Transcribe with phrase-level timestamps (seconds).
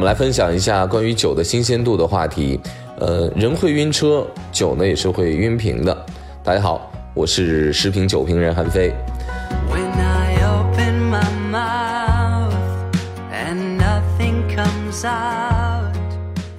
[0.00, 2.58] 们来分享一下关于酒的新鲜度的话题。
[2.98, 6.06] 呃，人会晕车，酒呢也是会晕瓶的。
[6.42, 8.94] 大家好，我是食品酒评人韩飞。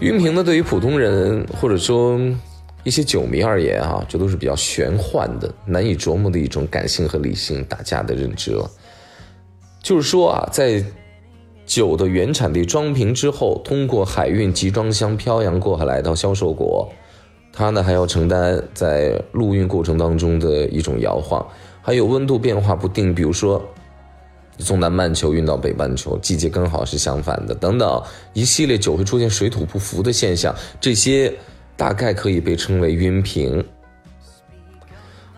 [0.00, 2.20] 晕瓶呢，对于普通人或者说
[2.84, 8.70] 一些酒迷而言，啊，这都是比较玄幻的、难以琢磨的一种感性和理性打架的认知了。
[9.82, 10.84] 就是说啊，在
[11.70, 16.88] 酒的原产地装瓶之后，通过海运集装箱漂洋过海来到销售国，
[17.52, 21.46] 它呢还要承担在陆运过程当中的一种摇晃，
[21.80, 23.64] 还有温度变化不定，比如说。
[24.58, 28.02] 从南半球运到北半球，季节刚好是相反的，等等
[28.34, 31.32] 一系列酒会出现水土不服的现象，这些
[31.76, 33.64] 大概可以被称为晕瓶。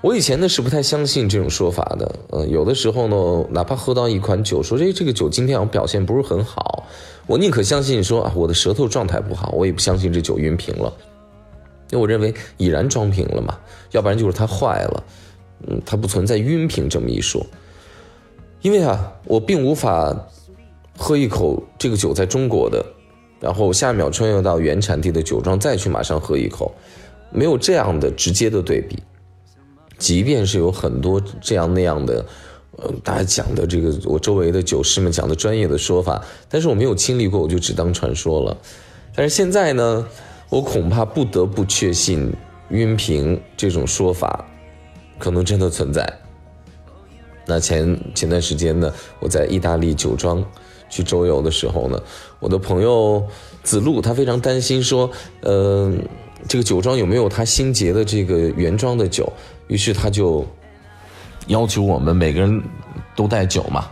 [0.03, 6.85] 我以前呢是不太相信这种说法的，嗯，有的时候呢，哪怕喝到一款酒，说哎这个酒今天好像表现不是很好，
[7.29, 10.93] 我宁可相信说啊我的舌头状态不好，我也不相信这酒晕瓶了，
[11.91, 13.57] 因为我认为已然装瓶了嘛，
[13.93, 15.05] 要不然就是它坏了，
[15.69, 17.41] 嗯，它不存在晕瓶这么一说。
[18.61, 20.13] 因为啊，我并无法
[20.99, 22.85] 喝一口这个酒在中国的，
[23.39, 26.73] 然后下一秒穿越到原产地的酒庄再去马上喝一口，
[27.31, 29.01] 没有这样的直接的对比。
[30.03, 32.27] 即便是有很多这样那样的，
[32.77, 38.57] 呃，大家讲的这个我周围的酒师们讲的专业的说法，但是我没有经历过，我就只当传说了。
[39.15, 40.05] 但是现在呢，
[40.51, 42.33] 我恐怕不得不确信
[42.71, 44.45] 晕瓶这种说法
[45.21, 46.19] 可能真的存在。
[47.47, 50.45] 那前前段时间呢，我在意大利酒庄
[50.91, 52.03] 去周游的时候呢，
[52.41, 53.25] 我的朋友
[53.63, 55.09] 子路他非常担心说，
[55.43, 55.93] 呃，
[56.49, 59.33] 这个酒庄有没有他新结的这个原装的酒，
[59.69, 60.47] 于是他就
[61.47, 62.63] 要求我们每个人
[63.17, 63.87] 都带酒嘛，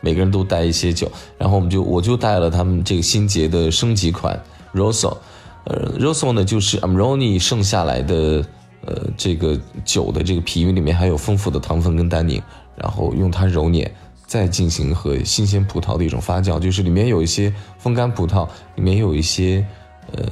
[0.00, 4.40] 每个人都带一些酒，然后我们就我就带了他们这个新结的升级款
[4.74, 5.16] Rosso，
[5.64, 8.44] 呃，Rosso 呢就是 Amroni 剩下来的
[8.84, 12.42] 呃这个酒的这个皮，因里面还有丰富的糖分跟单宁。
[12.78, 13.90] 然后用它揉捻，
[14.26, 19.66] 再进行和新鲜葡萄的一种发酵，就是里面有一些风干葡萄，里面有一些
[20.12, 20.22] 呃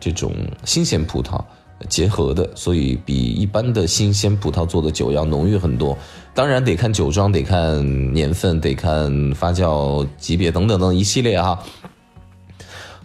[0.00, 0.32] 这种
[0.64, 1.40] 新鲜葡萄
[1.88, 5.96] 结合的，所以比一般的新鲜葡萄做的酒要浓郁很多。
[6.32, 11.58] 当然得看酒庄，得看年份，得看发酵级别等等等一系列哈。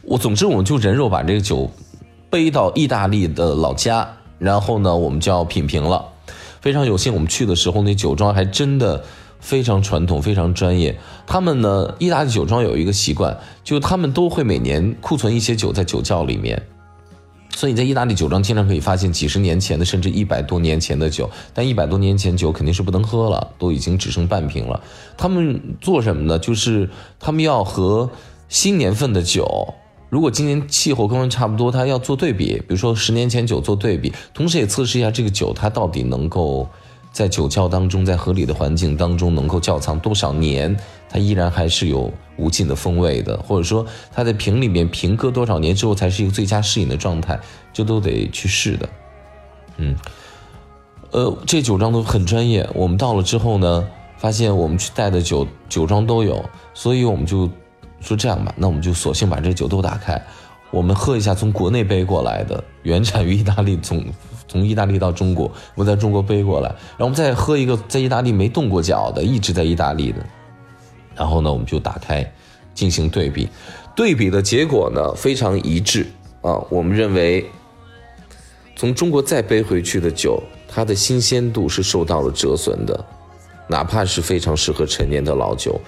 [0.04, 1.70] 我总之我们就人肉把这个酒
[2.30, 4.08] 背到意大利的老家，
[4.38, 6.06] 然后呢我们就要品评了。
[6.62, 9.04] 非常有幸，我们去的时候，那酒庄还真的
[9.40, 10.98] 非常传统、非常专业。
[11.26, 16.62] 他们呢，意大利酒庄有一个习惯，就他们都会每年库存一些酒在酒窖里面，
[17.56, 21.30] 所以在意大利酒庄经常可以发现几十年前的，甚至一百多年前的酒。
[21.54, 24.82] 但一百多年前酒肯定是不能喝了，都已经只剩半瓶了。
[25.18, 26.40] 他们做什么呢？
[26.40, 26.90] 就是
[27.20, 28.10] 他们要和
[28.48, 29.74] 新年份的酒。
[30.10, 36.68] 如果今年气候跟差不多，他要做对比，比如说十年前酒做对比，同时也测试一下这个酒它到底能够
[37.12, 40.76] 在酒窖当中，在合理的环境当中能够窖藏多少年，
[41.10, 47.40] 它依然还是有无尽的风味的，或者说它在瓶里面瓶搁多少年之后才是一个最佳适饮的状态，
[47.74, 48.90] 这都得去试的。
[49.78, 49.96] 嗯，
[51.12, 57.50] 呃，这酒庄都很专业，我们到了之后呢，发现我们去带的酒酒庄都有，所以我们就。
[58.02, 60.26] 说这样吧，那我们就索性把这酒都打开，
[60.72, 64.02] 我们喝一下从国内背过来的，原产于意大利，从
[64.48, 70.26] 从意大利到中国，我在中国背过来，然后我们再喝一个在意大利没动过脚的，一直在意大利的，
[71.20, 72.26] 然后呢，我们就打开
[72.74, 73.48] 进行对比，
[73.96, 76.08] 对比的结果呢非常一致
[76.42, 77.46] 啊，我们认为
[78.76, 83.06] 从中国再背回去的酒，它的新鲜度是受到了折损的，
[83.68, 85.80] 哪怕是非常适合陈年的老酒。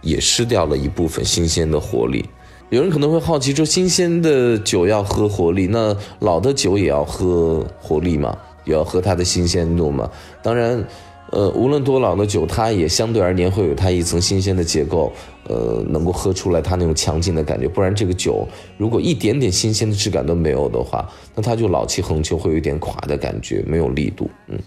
[0.00, 2.24] 也失掉了一部分新鲜的活力。
[2.70, 8.38] 有人可能会好奇，说新鲜的酒要喝活力，那老的酒也要喝活力吗？
[8.64, 10.08] 也要喝它的新鲜度吗？
[10.40, 10.86] 当然，
[11.30, 15.12] 呃，无论多老的酒，它也相对而言会有它一层新鲜的结构，
[15.46, 17.68] 呃，能够喝出来它那种强劲的感觉。
[17.68, 24.30] 不然，这个酒如果一点点新鲜的质感都没有的话，那它就老气横秋，会有一点垮的感觉，没有力度。
[24.46, 24.58] 嗯。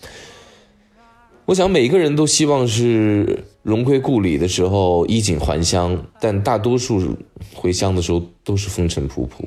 [1.46, 7.18] 我想每个人都希望是荣归故里的时候衣锦还乡，但大多数
[7.56, 9.44] 回乡的时候都是风尘仆仆。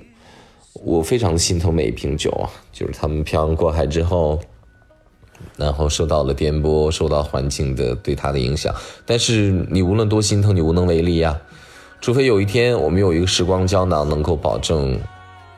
[0.84, 4.38] 我非常的心疼每一瓶酒啊，就是他们漂洋过海之后，
[5.56, 8.74] 然后受到了颠簸，受到环境的对他的影响。
[9.06, 11.40] 但是你无论多心疼，你无能为力呀。
[12.00, 15.00] 除非有一天我们有一个时光胶囊，能够保证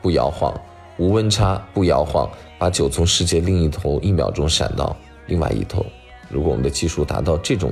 [0.01, 0.53] 不摇晃、
[0.97, 4.95] 无温差、不摇晃，把酒从世界另一头一秒钟闪到
[5.25, 5.85] 另外一头。
[6.29, 7.71] 如果我们的技术达到这种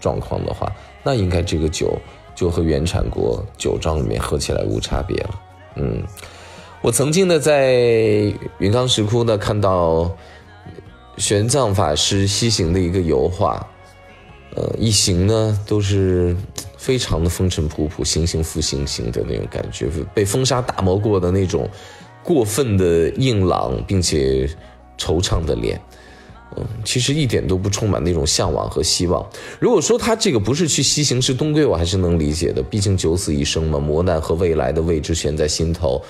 [0.00, 0.72] 状况的话，
[1.02, 1.98] 那应该这个酒
[2.34, 5.40] 就和原产国酒庄里面喝起来无差别了。
[5.76, 6.02] 嗯，
[6.80, 10.10] 我曾经呢在云冈石窟呢看到
[11.16, 13.66] 玄奘法师西行的一个油画，
[14.54, 16.36] 呃，一行呢都是
[16.76, 21.68] 非常的风尘仆仆、行行复行行的那种感觉，被风沙打磨过的那种
[22.22, 24.48] 过分的硬朗并且
[24.98, 25.80] 惆怅的脸。
[26.56, 29.28] 嗯，其实一点都不充满那种向往和希望。
[29.58, 32.62] 如果说他这个不是去西行是东归，我还是能理解的。
[32.62, 36.00] 毕竟九死一生嘛，磨难和未来的未知悬在心头，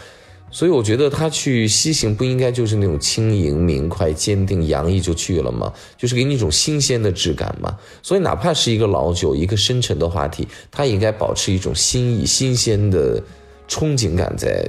[0.54, 5.72] 所以我觉得他去西行不应该就是那种轻盈、明快、坚定、洋溢就去了吗？
[5.96, 7.76] 就是给你一种新鲜的质感嘛。
[8.04, 13.20] 所以哪怕是一个老酒、一个深沉的话题，他应该保持一种新意、新鲜的
[13.68, 14.64] 憧憬感，在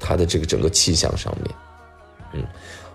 [0.00, 1.54] 他的这个整个气象上面。
[2.32, 2.44] 嗯。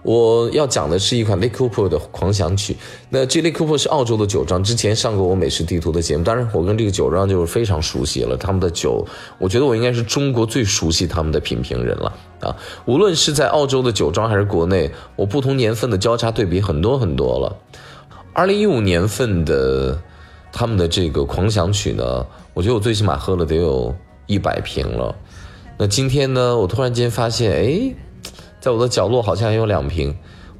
[0.02, 2.78] 我要讲的是一款 Lake Cooper 的狂想曲。
[3.10, 6.24] 那这 Lake Cooper 是澳洲的酒庄，之前上过我美食地图的节目。
[6.24, 8.38] 当然，我跟这个酒庄就是非常熟悉了。
[8.38, 9.06] 他们的酒，
[9.38, 12.56] 我觉得我应该是中国最熟悉他们的品评人了啊！
[12.86, 17.58] 无论是在澳洲的酒庄还是国内，我不同年份的交叉对比很多很多了。
[18.32, 20.02] 二零一五年份的
[20.54, 23.94] 他们的这个狂想曲呢，我觉得我最起码喝了得有
[24.28, 25.14] 一百瓶了。
[25.78, 27.94] 那今天呢，我突然间发现，哎。
[28.60, 30.14] 在我的角落好像还有两瓶，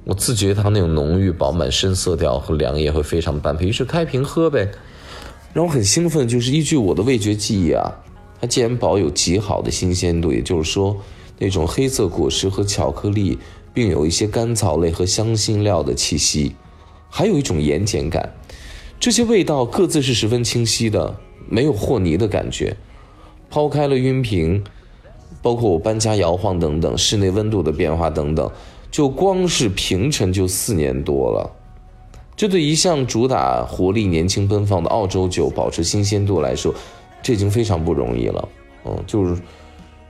[0.06, 4.72] 我自觉它那种浓郁饱满、深色调和凉液会非常般配，于是开瓶喝呗。
[5.54, 7.92] 让我很兴奋，就是依据我的味觉记忆啊，
[8.40, 10.96] 它既然保有极好的新鲜度，也就是说
[11.40, 13.38] 那种黑色果实和巧克力，
[13.74, 16.56] 并有一些甘草类和香辛料的气息，
[17.10, 18.34] 还有一种盐碱感，
[19.00, 21.20] 这些味道各自是十分清晰的，
[21.50, 22.78] 没有和泥的感觉。
[23.50, 24.64] 抛开了晕瓶。
[25.42, 28.50] 包括我搬家摇晃等等，室内温度的变化等等，
[28.92, 31.50] 就光是平陈就四年多了。
[32.36, 36.74] 这对一向主打活力、年轻、奔放的澳洲酒保持新鲜度来说，
[37.22, 38.50] 这已经非常不容易了。
[38.86, 39.36] 嗯，就是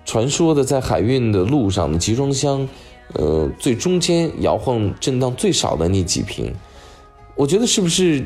[0.05, 2.67] 传说的在海运的路上的集装箱，
[3.13, 6.53] 呃，最中间摇晃震荡最少的那几瓶，
[7.35, 8.23] 我觉得是不是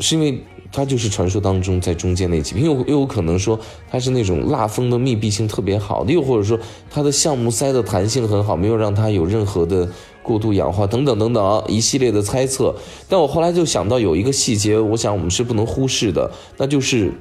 [0.00, 0.42] 是因为？
[0.70, 3.58] 它就是传说当中在中间那几瓶，又又有可能说
[3.90, 6.58] 它是那种蜡封的密闭性特别好的，又或者说
[6.90, 9.88] 它的橡木塞的弹性很好，没有让它有任何的
[10.22, 12.74] 过度氧化等等等等一系列的猜测。
[13.08, 17.12] 但我后来就想到有一个细节，我想我们是不能忽视的，那就是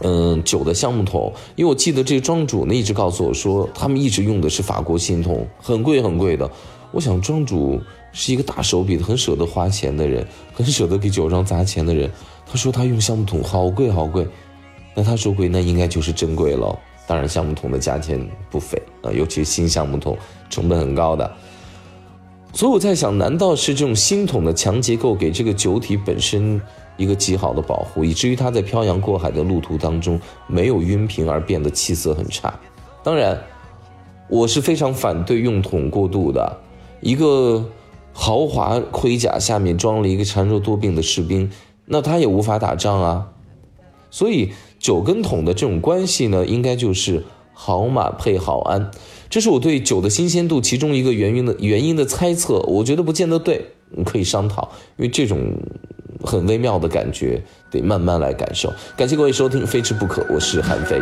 [0.00, 6.50] 嗯酒的橡木桶，因为我记得这庄主呢一直告诉我说，他们一直用的是法国新桶，很贵很贵的。
[6.90, 7.78] 我想庄主
[8.12, 12.10] 是一个大手笔的，很舍得花钱的人，很舍得给酒庄砸钱的人。
[12.50, 14.26] 他说他用橡木桶好贵好贵，
[14.94, 16.78] 那他说贵那应该就是珍贵了。
[17.06, 18.18] 当然橡木桶的价钱
[18.50, 20.16] 不菲啊，尤其是新橡木桶
[20.50, 21.30] 成本很高的。
[22.52, 26.60] 所以我在想，难道是这种新桶的强结构给这个酒体本身
[26.96, 32.58] 一个极好的保护，以至于它在漂洋过海的路途当中没有晕瓶而变得气色很差？
[33.04, 33.38] 当然，
[34.28, 36.58] 我是非常反对用桶过度的。
[37.00, 37.64] 一个
[38.12, 41.50] 豪华盔甲下面装了一个孱弱多病的士兵。
[41.88, 43.32] 那他也无法打仗啊，
[44.10, 48.90] 所以酒跟桶的这种关系呢，应该就是好马配好鞍，
[49.28, 53.66] 这是我对酒的新鲜度其中一个原因的原因的猜测，我觉得不见得对，
[54.04, 55.54] 可以商讨，因为这种
[56.22, 58.72] 很微妙的感觉得慢慢来感受。
[58.96, 61.00] 感谢各位收听《非吃不可》，我是韩非。